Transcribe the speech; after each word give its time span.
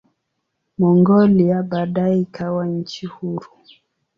Mongolia 0.77 1.63
baadaye 1.63 2.19
ikawa 2.19 2.67
nchi 2.67 3.05
huru. 3.05 3.47